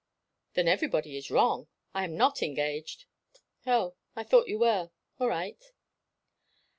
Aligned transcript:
"Then 0.53 0.67
everybody 0.67 1.15
is 1.15 1.29
wrong. 1.29 1.67
I 1.93 2.05
am 2.05 2.17
not 2.17 2.41
engaged." 2.41 3.05
"Oh 3.67 3.93
I 4.15 4.23
thought 4.23 4.47
you 4.47 4.57
were. 4.57 4.89
All 5.19 5.29
right." 5.29 5.61